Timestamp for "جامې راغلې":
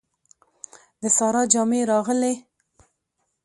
1.51-2.33